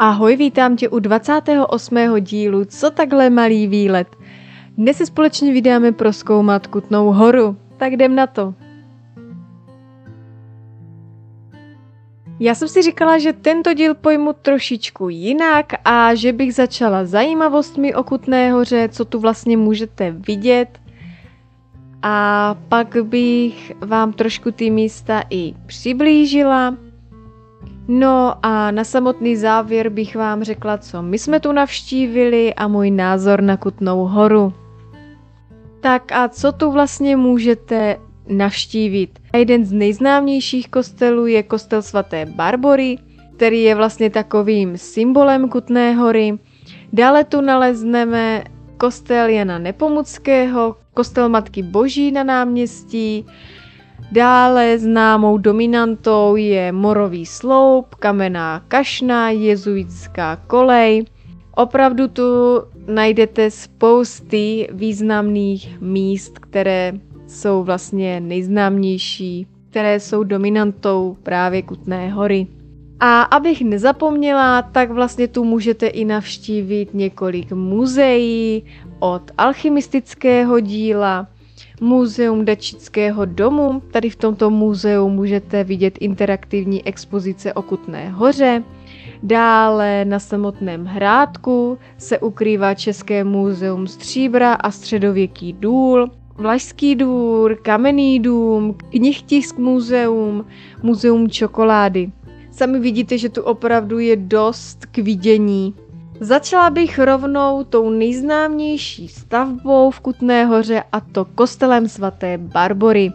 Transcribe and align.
Ahoj, 0.00 0.36
vítám 0.36 0.76
tě 0.76 0.88
u 0.88 0.98
28. 0.98 1.96
dílu 2.20 2.64
Co 2.64 2.90
takhle 2.90 3.30
malý 3.30 3.66
výlet. 3.66 4.16
Dnes 4.76 4.96
se 4.96 5.06
společně 5.06 5.52
vydáme 5.52 5.92
proskoumat 5.92 6.66
Kutnou 6.66 7.12
horu. 7.12 7.56
Tak 7.76 7.92
jdem 7.92 8.14
na 8.14 8.26
to. 8.26 8.54
Já 12.40 12.54
jsem 12.54 12.68
si 12.68 12.82
říkala, 12.82 13.18
že 13.18 13.32
tento 13.32 13.74
díl 13.74 13.94
pojmu 13.94 14.32
trošičku 14.32 15.08
jinak 15.08 15.66
a 15.84 16.14
že 16.14 16.32
bych 16.32 16.54
začala 16.54 17.04
zajímavostmi 17.04 17.94
o 17.94 18.04
Kutné 18.04 18.52
hoře, 18.52 18.88
co 18.92 19.04
tu 19.04 19.20
vlastně 19.20 19.56
můžete 19.56 20.10
vidět. 20.10 20.80
A 22.02 22.56
pak 22.68 22.96
bych 23.02 23.72
vám 23.80 24.12
trošku 24.12 24.50
ty 24.50 24.70
místa 24.70 25.22
i 25.30 25.54
přiblížila. 25.66 26.87
No 27.88 28.34
a 28.42 28.70
na 28.70 28.84
samotný 28.84 29.36
závěr 29.36 29.88
bych 29.88 30.16
vám 30.16 30.44
řekla, 30.44 30.78
co 30.78 31.02
my 31.02 31.18
jsme 31.18 31.40
tu 31.40 31.52
navštívili 31.52 32.54
a 32.54 32.68
můj 32.68 32.90
názor 32.90 33.42
na 33.42 33.56
Kutnou 33.56 34.04
horu. 34.04 34.52
Tak 35.80 36.12
a 36.12 36.28
co 36.28 36.52
tu 36.52 36.72
vlastně 36.72 37.16
můžete 37.16 37.96
navštívit? 38.28 39.18
Jeden 39.34 39.64
z 39.64 39.72
nejznámějších 39.72 40.68
kostelů 40.68 41.26
je 41.26 41.42
kostel 41.42 41.82
svaté 41.82 42.26
Barbory, 42.26 42.98
který 43.36 43.62
je 43.62 43.74
vlastně 43.74 44.10
takovým 44.10 44.78
symbolem 44.78 45.48
Kutné 45.48 45.94
hory. 45.94 46.38
Dále 46.92 47.24
tu 47.24 47.40
nalezneme 47.40 48.44
kostel 48.76 49.28
Jana 49.28 49.58
Nepomuckého, 49.58 50.76
kostel 50.94 51.28
Matky 51.28 51.62
Boží 51.62 52.12
na 52.12 52.24
náměstí, 52.24 53.26
Dále 54.12 54.78
známou 54.78 55.38
dominantou 55.38 56.36
je 56.36 56.72
morový 56.72 57.26
sloup, 57.26 57.94
kamenná 57.94 58.62
kašna, 58.68 59.30
jezuitská 59.30 60.36
kolej. 60.36 61.04
Opravdu 61.56 62.08
tu 62.08 62.22
najdete 62.86 63.50
spousty 63.50 64.68
významných 64.72 65.80
míst, 65.80 66.38
které 66.38 66.92
jsou 67.26 67.62
vlastně 67.62 68.20
nejznámější, 68.20 69.46
které 69.70 70.00
jsou 70.00 70.24
dominantou 70.24 71.16
právě 71.22 71.62
Kutné 71.62 72.10
hory. 72.10 72.46
A 73.00 73.22
abych 73.22 73.62
nezapomněla, 73.62 74.62
tak 74.62 74.90
vlastně 74.90 75.28
tu 75.28 75.44
můžete 75.44 75.86
i 75.86 76.04
navštívit 76.04 76.94
několik 76.94 77.52
muzeí 77.52 78.64
od 78.98 79.22
alchymistického 79.38 80.60
díla, 80.60 81.26
Muzeum 81.80 82.44
Dačického 82.44 83.24
domu. 83.24 83.82
Tady 83.90 84.10
v 84.10 84.16
tomto 84.16 84.50
muzeu 84.50 85.08
můžete 85.08 85.64
vidět 85.64 85.98
interaktivní 86.00 86.86
expozice 86.86 87.52
o 87.52 87.62
Kutné 87.62 88.10
hoře. 88.10 88.62
Dále 89.22 90.04
na 90.04 90.18
samotném 90.18 90.84
hrádku 90.84 91.78
se 91.98 92.18
ukrývá 92.18 92.74
České 92.74 93.24
muzeum 93.24 93.86
stříbra 93.86 94.54
a 94.54 94.70
středověký 94.70 95.52
důl, 95.52 96.10
Vlašský 96.36 96.94
dvůr, 96.94 97.56
Kamenný 97.62 98.20
dům, 98.20 98.74
Knihtisk 98.90 99.58
muzeum, 99.58 100.44
muzeum 100.82 101.30
čokolády. 101.30 102.10
Sami 102.50 102.78
vidíte, 102.78 103.18
že 103.18 103.28
tu 103.28 103.42
opravdu 103.42 103.98
je 103.98 104.16
dost 104.16 104.86
k 104.86 104.98
vidění. 104.98 105.74
Začala 106.20 106.70
bych 106.70 106.98
rovnou 106.98 107.64
tou 107.64 107.90
nejznámější 107.90 109.08
stavbou 109.08 109.90
v 109.90 110.00
Kutné 110.00 110.44
hoře 110.44 110.82
a 110.92 111.00
to 111.00 111.24
kostelem 111.24 111.88
svaté 111.88 112.38
Barbory. 112.38 113.12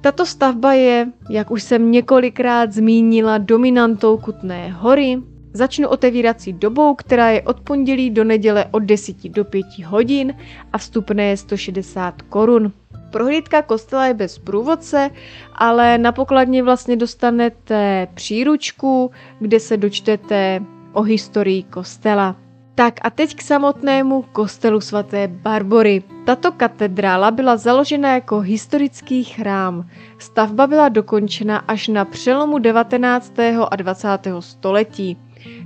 Tato 0.00 0.26
stavba 0.26 0.72
je, 0.72 1.06
jak 1.30 1.50
už 1.50 1.62
jsem 1.62 1.90
několikrát 1.90 2.72
zmínila, 2.72 3.38
dominantou 3.38 4.16
Kutné 4.16 4.70
hory. 4.70 5.18
Začnu 5.52 5.88
otevírací 5.88 6.52
dobou, 6.52 6.94
která 6.94 7.30
je 7.30 7.42
od 7.42 7.60
pondělí 7.60 8.10
do 8.10 8.24
neděle 8.24 8.64
od 8.70 8.82
10 8.82 9.28
do 9.28 9.44
5 9.44 9.66
hodin 9.86 10.34
a 10.72 10.78
vstupné 10.78 11.24
je 11.24 11.36
160 11.36 12.22
korun. 12.22 12.72
Prohlídka 13.10 13.62
kostela 13.62 14.06
je 14.06 14.14
bez 14.14 14.38
průvodce, 14.38 15.10
ale 15.54 15.98
na 15.98 16.12
pokladně 16.12 16.62
vlastně 16.62 16.96
dostanete 16.96 18.08
příručku, 18.14 19.10
kde 19.40 19.60
se 19.60 19.76
dočtete 19.76 20.60
o 20.92 21.02
historii 21.02 21.62
kostela. 21.62 22.36
Tak 22.74 22.94
a 23.02 23.10
teď 23.10 23.36
k 23.36 23.42
samotnému 23.42 24.22
kostelu 24.32 24.80
svaté 24.80 25.28
Barbory. 25.28 26.02
Tato 26.26 26.52
katedrála 26.52 27.30
byla 27.30 27.56
založena 27.56 28.14
jako 28.14 28.40
historický 28.40 29.24
chrám. 29.24 29.86
Stavba 30.18 30.66
byla 30.66 30.88
dokončena 30.88 31.56
až 31.56 31.88
na 31.88 32.04
přelomu 32.04 32.58
19. 32.58 33.32
a 33.70 33.76
20. 33.76 34.08
století. 34.40 35.16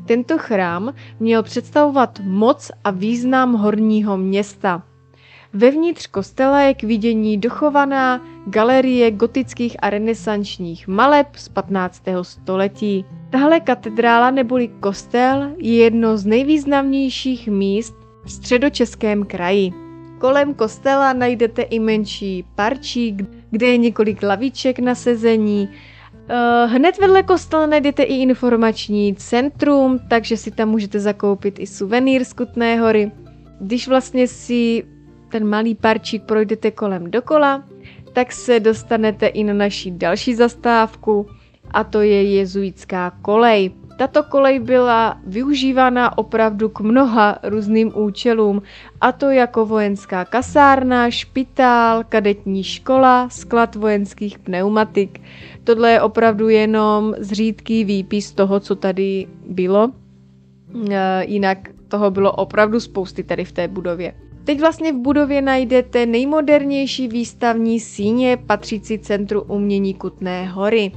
Tento 0.06 0.38
chrám 0.38 0.94
měl 1.20 1.42
představovat 1.42 2.20
moc 2.24 2.70
a 2.84 2.90
význam 2.90 3.52
horního 3.52 4.16
města. 4.16 4.82
Vevnitř 5.54 6.06
kostela 6.06 6.60
je 6.60 6.74
k 6.74 6.82
vidění 6.82 7.38
dochovaná 7.38 8.20
galerie 8.46 9.10
gotických 9.10 9.76
a 9.82 9.90
renesančních 9.90 10.88
maleb 10.88 11.26
z 11.36 11.48
15. 11.48 12.02
století. 12.22 13.04
Tahle 13.30 13.60
katedrála 13.60 14.30
neboli 14.30 14.68
kostel 14.68 15.50
je 15.58 15.76
jedno 15.76 16.16
z 16.16 16.26
nejvýznamnějších 16.26 17.48
míst 17.48 17.94
v 18.24 18.32
středočeském 18.32 19.24
kraji. 19.24 19.72
Kolem 20.18 20.54
kostela 20.54 21.12
najdete 21.12 21.62
i 21.62 21.78
menší 21.78 22.44
parčík, 22.54 23.22
kde 23.50 23.66
je 23.66 23.76
několik 23.76 24.22
laviček 24.22 24.78
na 24.78 24.94
sezení. 24.94 25.68
Eh, 26.28 26.66
hned 26.66 26.98
vedle 26.98 27.22
kostela 27.22 27.66
najdete 27.66 28.02
i 28.02 28.14
informační 28.14 29.14
centrum, 29.14 29.98
takže 30.10 30.36
si 30.36 30.50
tam 30.50 30.68
můžete 30.68 31.00
zakoupit 31.00 31.58
i 31.58 31.66
suvenýr 31.66 32.24
z 32.24 32.32
Kutné 32.32 32.80
hory. 32.80 33.12
Když 33.60 33.88
vlastně 33.88 34.28
si 34.28 34.84
ten 35.32 35.48
malý 35.48 35.74
parčík 35.74 36.22
projdete 36.22 36.70
kolem 36.70 37.10
dokola, 37.10 37.64
tak 38.12 38.32
se 38.32 38.60
dostanete 38.60 39.26
i 39.26 39.44
na 39.44 39.54
naší 39.54 39.90
další 39.90 40.34
zastávku 40.34 41.26
a 41.70 41.84
to 41.84 42.00
je 42.00 42.22
jezuitská 42.36 43.10
kolej. 43.22 43.70
Tato 43.96 44.22
kolej 44.22 44.58
byla 44.60 45.20
využívána 45.26 46.18
opravdu 46.18 46.68
k 46.68 46.80
mnoha 46.80 47.38
různým 47.42 47.92
účelům, 47.94 48.62
a 49.00 49.12
to 49.12 49.30
jako 49.30 49.66
vojenská 49.66 50.24
kasárna, 50.24 51.10
špitál, 51.10 52.04
kadetní 52.08 52.64
škola, 52.64 53.28
sklad 53.28 53.76
vojenských 53.76 54.38
pneumatik. 54.38 55.20
Tohle 55.64 55.90
je 55.92 56.00
opravdu 56.00 56.48
jenom 56.48 57.14
zřídký 57.18 57.84
výpis 57.84 58.32
toho, 58.32 58.60
co 58.60 58.74
tady 58.76 59.26
bylo. 59.48 59.92
E, 60.90 61.24
jinak 61.24 61.58
toho 61.88 62.10
bylo 62.10 62.32
opravdu 62.32 62.80
spousty 62.80 63.22
tady 63.22 63.44
v 63.44 63.52
té 63.52 63.68
budově. 63.68 64.14
Teď 64.44 64.60
vlastně 64.60 64.92
v 64.92 64.96
budově 64.96 65.42
najdete 65.42 66.06
nejmodernější 66.06 67.08
výstavní 67.08 67.80
síně 67.80 68.36
patřící 68.36 68.98
Centru 68.98 69.42
umění 69.42 69.94
Kutné 69.94 70.46
hory. 70.46 70.92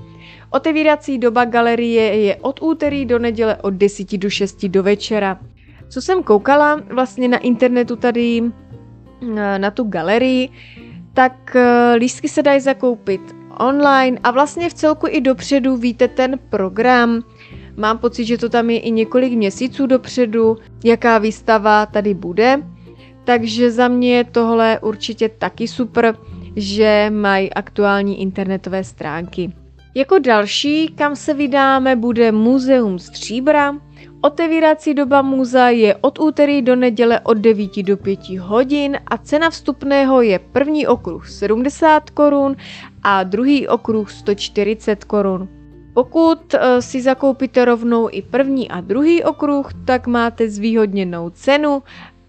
Otevírací 0.49 1.17
doba 1.17 1.45
galerie 1.45 2.03
je 2.03 2.35
od 2.35 2.61
úterý 2.61 3.05
do 3.05 3.19
neděle 3.19 3.55
od 3.55 3.73
10 3.73 4.17
do 4.17 4.29
6 4.29 4.65
do 4.65 4.83
večera. 4.83 5.39
Co 5.89 6.01
jsem 6.01 6.23
koukala 6.23 6.81
vlastně 6.89 7.27
na 7.27 7.37
internetu 7.37 7.95
tady 7.95 8.41
eh, 9.37 9.59
na 9.59 9.71
tu 9.71 9.83
galerii, 9.83 10.49
tak 11.13 11.55
eh, 11.55 11.95
lístky 11.95 12.29
se 12.29 12.43
dají 12.43 12.59
zakoupit 12.61 13.21
online 13.59 14.19
a 14.23 14.31
vlastně 14.31 14.69
v 14.69 14.73
celku 14.73 15.07
i 15.09 15.21
dopředu 15.21 15.77
víte 15.77 16.07
ten 16.07 16.39
program. 16.49 17.23
Mám 17.77 17.97
pocit, 17.97 18.25
že 18.25 18.37
to 18.37 18.49
tam 18.49 18.69
je 18.69 18.79
i 18.79 18.91
několik 18.91 19.33
měsíců 19.33 19.87
dopředu, 19.87 20.57
jaká 20.83 21.17
výstava 21.17 21.85
tady 21.85 22.13
bude. 22.13 22.74
Takže 23.25 23.71
za 23.71 23.87
mě 23.87 24.15
je 24.17 24.23
tohle 24.23 24.79
určitě 24.79 25.29
taky 25.29 25.67
super, 25.67 26.15
že 26.55 27.11
mají 27.15 27.53
aktuální 27.53 28.21
internetové 28.21 28.83
stránky. 28.83 29.53
Jako 29.95 30.19
další, 30.19 30.87
kam 30.87 31.15
se 31.15 31.33
vydáme, 31.33 31.95
bude 31.95 32.31
Muzeum 32.31 32.99
Stříbra. 32.99 33.75
Otevírací 34.21 34.93
doba 34.93 35.21
muzea 35.21 35.69
je 35.69 35.95
od 35.95 36.19
úterý 36.19 36.61
do 36.61 36.75
neděle 36.75 37.19
od 37.19 37.37
9 37.37 37.83
do 37.83 37.97
5 37.97 38.19
hodin 38.29 38.97
a 39.07 39.17
cena 39.17 39.49
vstupného 39.49 40.21
je 40.21 40.39
první 40.39 40.87
okruh 40.87 41.29
70 41.29 42.09
korun 42.09 42.55
a 43.03 43.23
druhý 43.23 43.67
okruh 43.67 44.11
140 44.11 45.03
korun. 45.03 45.49
Pokud 45.93 46.53
eh, 46.53 46.81
si 46.81 47.01
zakoupíte 47.01 47.65
rovnou 47.65 48.09
i 48.11 48.21
první 48.21 48.69
a 48.69 48.81
druhý 48.81 49.23
okruh, 49.23 49.73
tak 49.85 50.07
máte 50.07 50.49
zvýhodněnou 50.49 51.29
cenu 51.29 51.83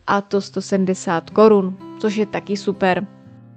a 0.06 0.20
to 0.20 0.40
170 0.40 1.30
korun, 1.30 1.76
což 1.98 2.16
je 2.16 2.26
taky 2.26 2.56
super. 2.56 3.06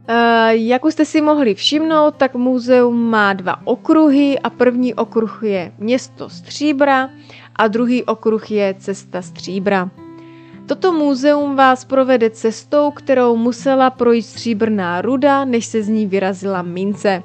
Uh, 0.09 0.15
jak 0.49 0.85
už 0.85 0.93
jste 0.93 1.05
si 1.05 1.21
mohli 1.21 1.55
všimnout, 1.55 2.15
tak 2.15 2.35
muzeum 2.35 3.09
má 3.09 3.33
dva 3.33 3.67
okruhy 3.67 4.39
a 4.39 4.49
první 4.49 4.93
okruh 4.93 5.39
je 5.43 5.71
město 5.77 6.29
Stříbra 6.29 7.09
a 7.55 7.67
druhý 7.67 8.03
okruh 8.03 8.51
je 8.51 8.75
cesta 8.79 9.21
Stříbra. 9.21 9.89
Toto 10.65 10.93
muzeum 10.93 11.55
vás 11.55 11.85
provede 11.85 12.29
cestou, 12.29 12.91
kterou 12.91 13.35
musela 13.35 13.89
projít 13.89 14.21
stříbrná 14.21 15.01
ruda, 15.01 15.45
než 15.45 15.65
se 15.65 15.83
z 15.83 15.87
ní 15.87 16.05
vyrazila 16.05 16.61
mince. 16.61 17.23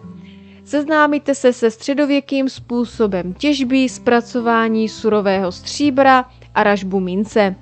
Seznámíte 0.64 1.34
se 1.34 1.52
se 1.52 1.70
středověkým 1.70 2.48
způsobem 2.48 3.34
těžby, 3.34 3.88
zpracování 3.88 4.88
surového 4.88 5.52
stříbra 5.52 6.24
a 6.54 6.62
ražbu 6.62 7.00
mince. 7.00 7.54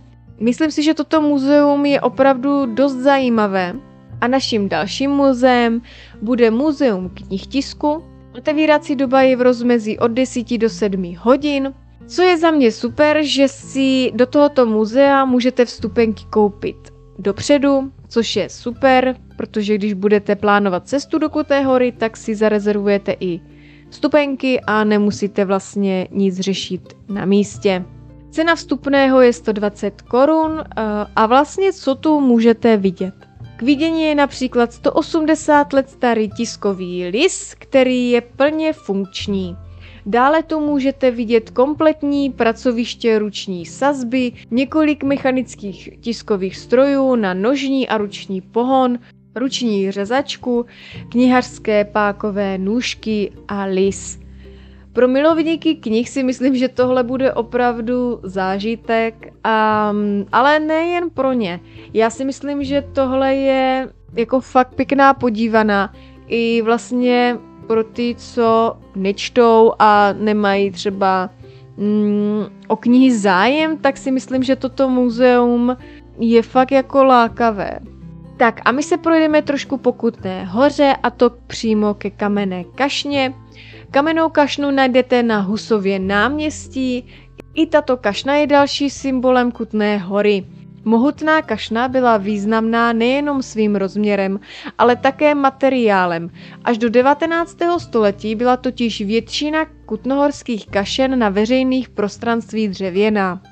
Myslím 0.42 0.70
si, 0.70 0.82
že 0.82 0.94
toto 0.94 1.22
muzeum 1.22 1.86
je 1.86 2.00
opravdu 2.00 2.66
dost 2.66 2.92
zajímavé. 3.06 3.74
A 4.20 4.26
naším 4.26 4.68
dalším 4.68 5.10
muzeem 5.10 5.82
bude 6.22 6.50
Muzeum 6.50 7.10
knih 7.14 7.46
tisku. 7.46 8.02
Otevírací 8.38 8.96
doba 8.96 9.22
je 9.22 9.36
v 9.36 9.40
rozmezí 9.40 9.98
od 9.98 10.08
10 10.08 10.58
do 10.58 10.68
7 10.68 11.14
hodin. 11.18 11.74
Co 12.06 12.22
je 12.22 12.38
za 12.38 12.50
mě 12.50 12.72
super, 12.72 13.18
že 13.22 13.48
si 13.48 14.12
do 14.14 14.26
tohoto 14.26 14.66
muzea 14.66 15.24
můžete 15.24 15.64
vstupenky 15.64 16.24
koupit 16.30 16.76
dopředu, 17.18 17.92
což 18.08 18.36
je 18.36 18.48
super, 18.48 19.16
protože 19.36 19.74
když 19.74 19.92
budete 19.92 20.36
plánovat 20.36 20.88
cestu 20.88 21.18
do 21.18 21.30
Kuté 21.30 21.60
hory, 21.60 21.92
tak 21.92 22.16
si 22.16 22.34
zarezervujete 22.34 23.16
i 23.20 23.40
vstupenky 23.90 24.60
a 24.60 24.84
nemusíte 24.84 25.44
vlastně 25.44 26.08
nic 26.10 26.40
řešit 26.40 26.82
na 27.08 27.24
místě. 27.24 27.84
Cena 28.32 28.54
vstupného 28.54 29.20
je 29.20 29.32
120 29.32 30.02
korun 30.02 30.60
eh, 30.60 30.82
a 31.16 31.26
vlastně 31.26 31.72
co 31.72 31.94
tu 31.94 32.20
můžete 32.20 32.76
vidět. 32.76 33.14
K 33.56 33.62
vidění 33.62 34.02
je 34.02 34.14
například 34.14 34.72
180 34.72 35.72
let 35.72 35.90
starý 35.90 36.30
tiskový 36.30 37.08
lis, 37.08 37.54
který 37.58 38.10
je 38.10 38.20
plně 38.20 38.72
funkční. 38.72 39.56
Dále 40.06 40.42
tu 40.42 40.60
můžete 40.60 41.10
vidět 41.10 41.50
kompletní 41.50 42.30
pracoviště 42.30 43.18
ruční 43.18 43.66
sazby, 43.66 44.32
několik 44.50 45.04
mechanických 45.04 45.88
tiskových 46.00 46.56
strojů 46.56 47.16
na 47.16 47.34
nožní 47.34 47.88
a 47.88 47.98
ruční 47.98 48.40
pohon, 48.40 48.98
ruční 49.34 49.90
řezačku, 49.90 50.66
knihařské 51.08 51.84
pákové 51.84 52.58
nůžky 52.58 53.32
a 53.48 53.64
lis. 53.64 54.21
Pro 54.92 55.08
milovníky 55.08 55.74
knih 55.74 56.08
si 56.08 56.22
myslím, 56.22 56.56
že 56.56 56.68
tohle 56.68 57.02
bude 57.02 57.32
opravdu 57.32 58.20
zážitek, 58.22 59.14
um, 59.26 60.26
ale 60.32 60.58
nejen 60.58 61.10
pro 61.10 61.32
ně. 61.32 61.60
Já 61.94 62.10
si 62.10 62.24
myslím, 62.24 62.64
že 62.64 62.84
tohle 62.92 63.34
je 63.34 63.88
jako 64.16 64.40
fakt 64.40 64.74
pěkná 64.74 65.14
podívaná 65.14 65.92
i 66.28 66.62
vlastně 66.62 67.38
pro 67.66 67.84
ty, 67.84 68.14
co 68.18 68.76
nečtou 68.96 69.72
a 69.78 70.12
nemají 70.12 70.70
třeba 70.70 71.30
mm, 71.76 72.44
o 72.68 72.76
knihy 72.76 73.16
zájem, 73.16 73.78
tak 73.78 73.96
si 73.96 74.10
myslím, 74.10 74.42
že 74.42 74.56
toto 74.56 74.88
muzeum 74.88 75.76
je 76.18 76.42
fakt 76.42 76.72
jako 76.72 77.04
lákavé. 77.04 77.78
Tak 78.36 78.60
a 78.64 78.72
my 78.72 78.82
se 78.82 78.96
projdeme 78.96 79.42
trošku 79.42 79.76
po 79.76 79.92
Kutné 79.92 80.44
hoře 80.44 80.96
a 81.02 81.10
to 81.10 81.30
přímo 81.46 81.94
ke 81.94 82.10
kamenné 82.10 82.64
kašně. 82.64 83.34
Kamennou 83.92 84.28
kašnu 84.28 84.70
najdete 84.70 85.22
na 85.22 85.40
Husově 85.40 85.98
náměstí. 85.98 87.06
I 87.54 87.66
tato 87.66 87.96
kašna 87.96 88.34
je 88.34 88.46
další 88.46 88.90
symbolem 88.90 89.52
Kutné 89.52 89.98
hory. 89.98 90.46
Mohutná 90.84 91.42
kašna 91.42 91.88
byla 91.88 92.16
významná 92.16 92.92
nejenom 92.92 93.42
svým 93.42 93.76
rozměrem, 93.76 94.40
ale 94.78 94.96
také 94.96 95.34
materiálem. 95.34 96.30
Až 96.64 96.78
do 96.78 96.90
19. 96.90 97.56
století 97.78 98.34
byla 98.34 98.56
totiž 98.56 99.00
většina 99.00 99.66
kutnohorských 99.86 100.66
kašen 100.66 101.18
na 101.18 101.28
veřejných 101.28 101.88
prostranství 101.88 102.68
dřevěná. 102.68 103.42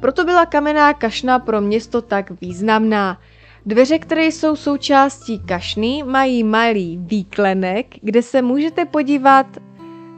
Proto 0.00 0.24
byla 0.24 0.46
kamenná 0.46 0.94
kašna 0.94 1.38
pro 1.38 1.60
město 1.60 2.02
tak 2.02 2.40
významná. 2.40 3.18
Dveře, 3.66 3.98
které 3.98 4.24
jsou 4.24 4.56
součástí 4.56 5.38
kašny, 5.38 6.02
mají 6.06 6.44
malý 6.44 6.98
výklenek, 7.00 7.86
kde 8.02 8.22
se 8.22 8.42
můžete 8.42 8.84
podívat 8.84 9.46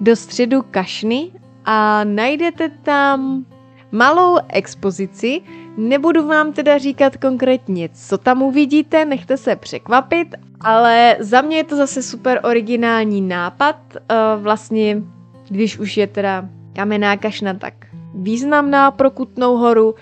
do 0.00 0.16
středu 0.16 0.62
kašny 0.70 1.30
a 1.64 2.04
najdete 2.04 2.68
tam 2.68 3.44
malou 3.92 4.38
expozici. 4.48 5.40
Nebudu 5.76 6.26
vám 6.26 6.52
teda 6.52 6.78
říkat 6.78 7.16
konkrétně, 7.16 7.88
co 7.92 8.18
tam 8.18 8.42
uvidíte, 8.42 9.04
nechte 9.04 9.36
se 9.36 9.56
překvapit, 9.56 10.28
ale 10.60 11.16
za 11.20 11.40
mě 11.40 11.56
je 11.56 11.64
to 11.64 11.76
zase 11.76 12.02
super 12.02 12.40
originální 12.42 13.20
nápad. 13.20 13.76
Eh, 13.96 14.14
vlastně, 14.36 15.02
když 15.48 15.78
už 15.78 15.96
je 15.96 16.06
teda 16.06 16.48
kamenná 16.72 17.16
kašna 17.16 17.54
tak 17.54 17.74
významná 18.14 18.90
pro 18.90 19.10
Kutnou 19.10 19.56
horu, 19.56 19.94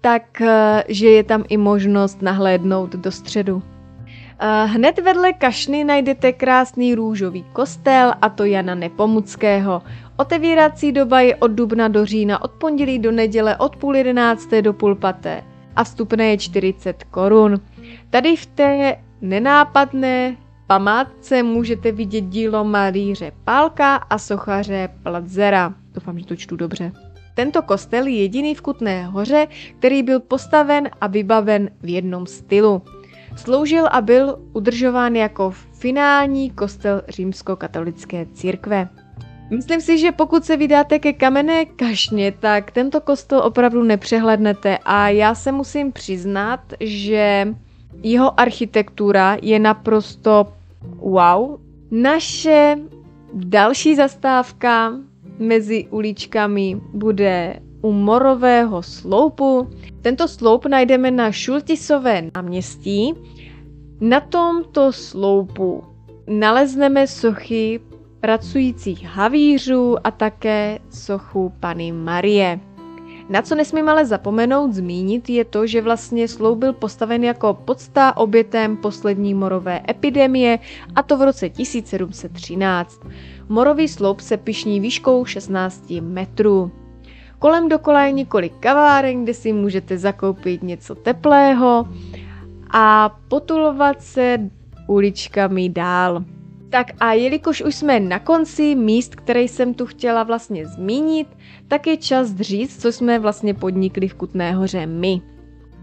tak 0.00 0.40
eh, 0.40 0.84
že 0.88 1.08
je 1.08 1.24
tam 1.24 1.44
i 1.48 1.56
možnost 1.56 2.22
nahlédnout 2.22 2.90
do 2.90 3.12
středu. 3.12 3.62
Eh, 4.42 4.66
hned 4.66 4.98
vedle 4.98 5.32
kašny 5.32 5.84
najdete 5.84 6.32
krásný 6.32 6.94
růžový 6.94 7.44
kostel 7.52 8.12
a 8.22 8.28
to 8.28 8.44
Jana 8.44 8.74
Nepomuckého. 8.74 9.82
Otevírací 10.16 10.92
doba 10.92 11.20
je 11.20 11.36
od 11.36 11.50
dubna 11.50 11.88
do 11.88 12.06
října, 12.06 12.44
od 12.44 12.50
pondělí 12.50 12.98
do 12.98 13.12
neděle, 13.12 13.56
od 13.56 13.76
půl 13.76 13.96
jedenácté 13.96 14.62
do 14.62 14.72
půl 14.72 14.94
paté 14.94 15.44
a 15.76 15.84
vstupné 15.84 16.26
je 16.26 16.38
40 16.38 17.04
korun. 17.04 17.60
Tady 18.10 18.36
v 18.36 18.46
té 18.46 18.96
nenápadné 19.20 20.36
památce 20.66 21.42
můžete 21.42 21.92
vidět 21.92 22.20
dílo 22.20 22.64
malíře 22.64 23.32
Pálka 23.44 23.96
a 23.96 24.18
sochaře 24.18 24.88
Pladzera. 25.02 25.74
Doufám, 25.94 26.18
že 26.18 26.26
to 26.26 26.36
čtu 26.36 26.56
dobře. 26.56 26.92
Tento 27.34 27.62
kostel 27.62 28.06
je 28.06 28.20
jediný 28.22 28.54
v 28.54 28.60
Kutné 28.60 29.04
hoře, 29.04 29.46
který 29.78 30.02
byl 30.02 30.20
postaven 30.20 30.90
a 31.00 31.06
vybaven 31.06 31.70
v 31.82 31.88
jednom 31.88 32.26
stylu. 32.26 32.82
Sloužil 33.36 33.86
a 33.90 34.00
byl 34.00 34.38
udržován 34.52 35.16
jako 35.16 35.50
finální 35.72 36.50
kostel 36.50 37.02
římskokatolické 37.08 38.26
církve. 38.34 38.88
Myslím 39.50 39.80
si, 39.80 39.98
že 39.98 40.12
pokud 40.12 40.44
se 40.44 40.56
vydáte 40.56 40.98
ke 40.98 41.12
kamenné 41.12 41.64
kašně, 41.64 42.32
tak 42.32 42.70
tento 42.70 43.00
kostel 43.00 43.38
opravdu 43.38 43.82
nepřehlednete 43.82 44.78
a 44.84 45.08
já 45.08 45.34
se 45.34 45.52
musím 45.52 45.92
přiznat, 45.92 46.60
že 46.80 47.48
jeho 48.02 48.40
architektura 48.40 49.36
je 49.42 49.58
naprosto 49.58 50.52
wow. 50.96 51.58
Naše 51.90 52.76
další 53.34 53.94
zastávka 53.94 54.92
mezi 55.38 55.86
uličkami 55.90 56.80
bude 56.92 57.60
u 57.82 57.92
Morového 57.92 58.82
sloupu. 58.82 59.70
Tento 60.02 60.28
sloup 60.28 60.66
najdeme 60.66 61.10
na 61.10 61.32
Šultisové 61.32 62.30
náměstí. 62.34 63.14
Na 64.00 64.20
tomto 64.20 64.92
sloupu 64.92 65.84
nalezneme 66.26 67.06
sochy 67.06 67.80
pracujících 68.20 69.04
havířů 69.04 69.96
a 70.04 70.10
také 70.10 70.78
sochu 70.90 71.52
Pany 71.60 71.92
Marie. 71.92 72.60
Na 73.30 73.42
co 73.42 73.54
nesmím 73.54 73.88
ale 73.88 74.06
zapomenout 74.06 74.72
zmínit 74.72 75.30
je 75.30 75.44
to, 75.44 75.66
že 75.66 75.82
vlastně 75.82 76.28
sloup 76.28 76.58
byl 76.58 76.72
postaven 76.72 77.24
jako 77.24 77.54
podsta 77.54 78.16
obětem 78.16 78.76
poslední 78.76 79.34
morové 79.34 79.80
epidemie 79.88 80.58
a 80.94 81.02
to 81.02 81.16
v 81.16 81.22
roce 81.22 81.48
1713. 81.48 83.00
Morový 83.48 83.88
sloup 83.88 84.20
se 84.20 84.36
pišní 84.36 84.80
výškou 84.80 85.24
16 85.24 85.90
metrů. 86.00 86.70
Kolem 87.40 87.68
dokola 87.68 88.04
je 88.04 88.12
několik 88.12 88.52
kaváren, 88.60 89.24
kde 89.24 89.34
si 89.34 89.52
můžete 89.52 89.98
zakoupit 89.98 90.62
něco 90.62 90.94
teplého 90.94 91.88
a 92.70 93.16
potulovat 93.28 94.02
se 94.02 94.38
uličkami 94.86 95.68
dál. 95.68 96.24
Tak 96.70 96.86
a 97.00 97.12
jelikož 97.12 97.62
už 97.62 97.74
jsme 97.74 98.00
na 98.00 98.18
konci 98.18 98.74
míst, 98.74 99.14
které 99.14 99.40
jsem 99.40 99.74
tu 99.74 99.86
chtěla 99.86 100.22
vlastně 100.22 100.66
zmínit, 100.66 101.28
tak 101.68 101.86
je 101.86 101.96
čas 101.96 102.36
říct, 102.36 102.82
co 102.82 102.92
jsme 102.92 103.18
vlastně 103.18 103.54
podnikli 103.54 104.08
v 104.08 104.14
Kutné 104.14 104.52
hoře 104.52 104.86
my. 104.86 105.20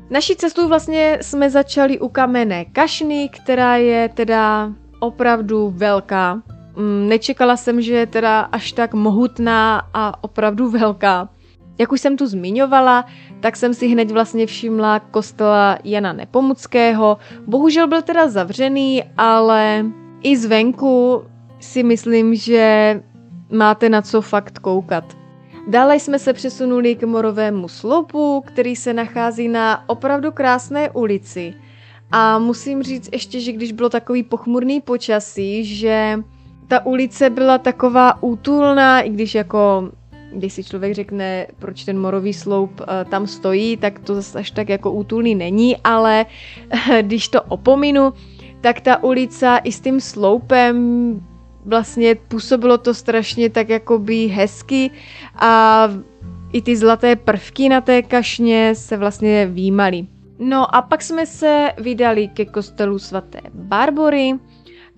Naší 0.09 0.35
cestu 0.35 0.67
vlastně 0.67 1.17
jsme 1.21 1.49
začali 1.49 1.99
u 1.99 2.09
kamenné 2.09 2.65
kašny, 2.65 3.29
která 3.29 3.75
je 3.75 4.09
teda 4.09 4.73
opravdu 4.99 5.73
velká. 5.75 6.41
Mm, 6.75 7.09
nečekala 7.09 7.57
jsem, 7.57 7.81
že 7.81 7.93
je 7.93 8.05
teda 8.05 8.39
až 8.39 8.71
tak 8.71 8.93
mohutná 8.93 9.89
a 9.93 10.23
opravdu 10.23 10.69
velká. 10.69 11.29
Jak 11.77 11.91
už 11.91 12.01
jsem 12.01 12.17
tu 12.17 12.27
zmiňovala, 12.27 13.05
tak 13.39 13.55
jsem 13.55 13.74
si 13.74 13.88
hned 13.88 14.12
vlastně 14.12 14.46
všimla 14.46 15.00
kostela 15.00 15.77
Jana 15.84 16.13
Nepomuckého. 16.13 17.17
Bohužel 17.48 17.88
byl 17.88 18.01
teda 18.01 18.29
zavřený, 18.29 19.03
ale 19.17 19.86
i 20.24 20.38
zvenku 20.38 21.24
si 21.60 21.84
myslím, 21.84 22.36
že 22.36 23.01
máte 23.51 23.89
na 23.89 24.01
co 24.01 24.22
fakt 24.22 24.60
koukat. 24.60 25.17
Dále 25.67 26.00
jsme 26.00 26.19
se 26.19 26.34
přesunuli 26.34 26.96
k 26.96 27.03
Morovému 27.03 27.67
sloupu, 27.67 28.43
který 28.48 28.75
se 28.75 28.93
nachází 28.93 29.48
na 29.48 29.89
opravdu 29.89 30.31
krásné 30.31 30.89
ulici. 30.89 31.53
A 32.12 32.39
musím 32.39 32.84
říct 32.84 33.10
ještě, 33.13 33.39
že 33.39 33.51
když 33.51 33.72
bylo 33.72 33.89
takový 33.89 34.24
pochmurný 34.24 34.81
počasí, 34.81 35.65
že 35.65 36.19
ta 36.67 36.86
ulice 36.86 37.29
byla 37.29 37.57
taková 37.57 38.24
útulná, 38.24 39.01
i 39.01 39.10
když 39.10 39.36
jako 39.36 39.91
když 40.34 40.53
si 40.53 40.63
člověk 40.63 40.93
řekne, 40.93 41.48
proč 41.60 41.84
ten 41.84 42.00
morový 42.00 42.34
sloup 42.34 42.79
uh, 42.79 42.88
tam 43.10 43.27
stojí, 43.27 43.77
tak 43.77 44.00
to 44.00 44.15
zase 44.15 44.39
až 44.39 44.51
tak 44.51 44.69
jako 44.69 44.91
útulný 44.91 45.36
není, 45.36 45.77
ale 45.77 46.25
když 47.01 47.27
to 47.27 47.41
opominu, 47.41 48.13
tak 48.62 48.81
ta 48.81 49.03
ulica 49.03 49.57
i 49.57 49.72
s 49.72 49.79
tím 49.79 50.01
sloupem 50.01 50.75
vlastně 51.65 52.15
působilo 52.15 52.77
to 52.77 52.93
strašně 52.93 53.50
tak 53.50 53.69
jakoby 53.69 54.27
hezky 54.27 54.91
a 55.36 55.88
i 56.53 56.62
ty 56.62 56.75
zlaté 56.75 57.15
prvky 57.15 57.69
na 57.69 57.81
té 57.81 58.01
kašně 58.01 58.75
se 58.75 58.98
vlastně 58.98 59.46
výmaly. 59.46 60.07
No 60.39 60.75
a 60.75 60.81
pak 60.81 61.01
jsme 61.01 61.25
se 61.25 61.72
vydali 61.77 62.27
ke 62.27 62.46
kostelu 62.46 63.00
svaté 63.00 63.41
Barbory, 63.53 64.34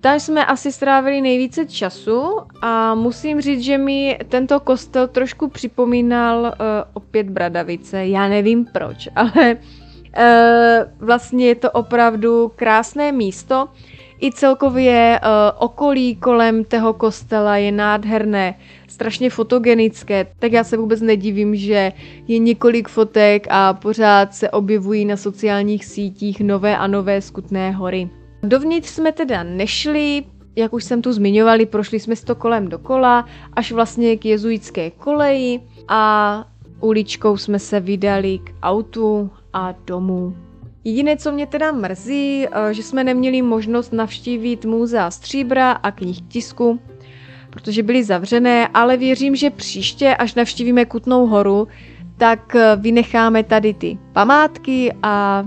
tam 0.00 0.20
jsme 0.20 0.46
asi 0.46 0.72
strávili 0.72 1.20
nejvíce 1.20 1.66
času 1.66 2.36
a 2.62 2.94
musím 2.94 3.40
říct, 3.40 3.60
že 3.60 3.78
mi 3.78 4.18
tento 4.28 4.60
kostel 4.60 5.08
trošku 5.08 5.48
připomínal 5.48 6.40
uh, 6.42 6.50
opět 6.92 7.30
Bradavice. 7.30 8.06
Já 8.06 8.28
nevím 8.28 8.66
proč, 8.72 9.08
ale 9.16 9.54
uh, 9.54 11.06
vlastně 11.06 11.46
je 11.46 11.54
to 11.54 11.70
opravdu 11.70 12.52
krásné 12.56 13.12
místo. 13.12 13.68
I 14.22 14.32
celkově 14.32 15.20
uh, 15.22 15.28
okolí 15.64 16.16
kolem 16.16 16.64
toho 16.64 16.94
kostela 16.94 17.56
je 17.56 17.72
nádherné, 17.72 18.54
strašně 18.88 19.30
fotogenické, 19.30 20.26
tak 20.38 20.52
já 20.52 20.64
se 20.64 20.76
vůbec 20.76 21.00
nedivím, 21.00 21.56
že 21.56 21.92
je 22.28 22.38
několik 22.38 22.88
fotek 22.88 23.46
a 23.50 23.74
pořád 23.74 24.34
se 24.34 24.50
objevují 24.50 25.04
na 25.04 25.16
sociálních 25.16 25.84
sítích 25.84 26.40
nové 26.40 26.76
a 26.76 26.86
nové 26.86 27.22
skutné 27.22 27.70
hory. 27.70 28.19
Dovnitř 28.42 28.88
jsme 28.88 29.12
teda 29.12 29.42
nešli, 29.42 30.24
jak 30.56 30.72
už 30.72 30.84
jsem 30.84 31.02
tu 31.02 31.12
zmiňovali, 31.12 31.66
prošli 31.66 32.00
jsme 32.00 32.16
to 32.16 32.34
kolem 32.34 32.68
dokola, 32.68 33.26
až 33.52 33.72
vlastně 33.72 34.16
k 34.16 34.24
jezuitské 34.24 34.90
koleji 34.90 35.60
a 35.88 36.44
uličkou 36.80 37.36
jsme 37.36 37.58
se 37.58 37.80
vydali 37.80 38.38
k 38.38 38.52
autu 38.62 39.30
a 39.52 39.74
domů. 39.86 40.36
Jediné, 40.84 41.16
co 41.16 41.32
mě 41.32 41.46
teda 41.46 41.72
mrzí, 41.72 42.46
eh, 42.46 42.74
že 42.74 42.82
jsme 42.82 43.04
neměli 43.04 43.42
možnost 43.42 43.92
navštívit 43.92 44.64
muzea 44.64 45.10
stříbra 45.10 45.72
a 45.72 45.90
knih 45.90 46.20
tisku, 46.28 46.80
protože 47.50 47.82
byly 47.82 48.04
zavřené, 48.04 48.68
ale 48.68 48.96
věřím, 48.96 49.36
že 49.36 49.50
příště, 49.50 50.16
až 50.16 50.34
navštívíme 50.34 50.84
Kutnou 50.84 51.26
horu, 51.26 51.68
tak 52.16 52.54
eh, 52.54 52.76
vynecháme 52.76 53.44
tady 53.44 53.74
ty 53.74 53.98
památky 54.12 54.94
a 55.02 55.44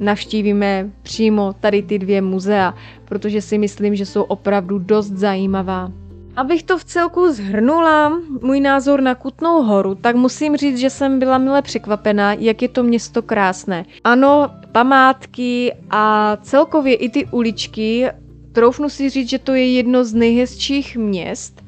navštívíme 0.00 0.90
přímo 1.02 1.52
tady 1.60 1.82
ty 1.82 1.98
dvě 1.98 2.22
muzea, 2.22 2.74
protože 3.04 3.42
si 3.42 3.58
myslím, 3.58 3.96
že 3.96 4.06
jsou 4.06 4.22
opravdu 4.22 4.78
dost 4.78 5.10
zajímavá. 5.10 5.92
Abych 6.36 6.62
to 6.62 6.78
v 6.78 6.84
celku 6.84 7.32
zhrnula, 7.32 8.20
můj 8.42 8.60
názor 8.60 9.00
na 9.00 9.14
Kutnou 9.14 9.62
horu, 9.62 9.94
tak 9.94 10.16
musím 10.16 10.56
říct, 10.56 10.78
že 10.78 10.90
jsem 10.90 11.18
byla 11.18 11.38
mile 11.38 11.62
překvapena, 11.62 12.32
jak 12.32 12.62
je 12.62 12.68
to 12.68 12.82
město 12.82 13.22
krásné. 13.22 13.84
Ano, 14.04 14.50
památky 14.72 15.74
a 15.90 16.36
celkově 16.42 16.94
i 16.94 17.08
ty 17.08 17.26
uličky, 17.30 18.08
troufnu 18.52 18.88
si 18.88 19.10
říct, 19.10 19.28
že 19.28 19.38
to 19.38 19.54
je 19.54 19.72
jedno 19.72 20.04
z 20.04 20.14
nejhezčích 20.14 20.96
měst, 20.96 21.64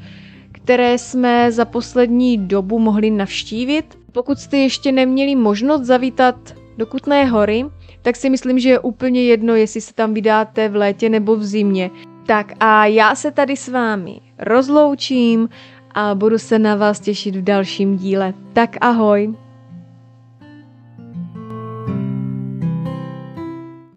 které 0.53 0.99
jsme 0.99 1.53
za 1.53 1.65
poslední 1.65 2.39
dobu 2.39 2.79
mohli 2.79 3.11
navštívit. 3.11 3.99
Pokud 4.13 4.39
jste 4.39 4.57
ještě 4.57 4.93
neměli 4.93 5.35
možnost 5.37 5.83
zavítat 5.83 6.55
do 6.77 6.87
Kutné 6.87 7.25
hory, 7.25 7.65
tak 8.03 8.17
si 8.17 8.31
myslím, 8.31 8.59
že 8.59 8.69
je 8.69 8.79
úplně 8.79 9.25
jedno, 9.25 9.55
jestli 9.55 9.81
se 9.81 9.95
tam 9.95 10.15
vydáte 10.15 10.69
v 10.69 10.77
létě 10.77 11.09
nebo 11.09 11.37
v 11.37 11.45
zimě. 11.45 11.91
Tak 12.27 12.53
a 12.61 12.87
já 12.87 13.15
se 13.15 13.31
tady 13.31 13.57
s 13.57 13.69
vámi 13.69 14.21
rozloučím 14.39 15.49
a 15.95 16.15
budu 16.15 16.39
se 16.39 16.59
na 16.59 16.75
vás 16.75 17.01
těšit 17.01 17.37
v 17.37 17.43
dalším 17.43 17.97
díle. 17.97 18.35
Tak 18.53 18.77
ahoj! 18.81 19.35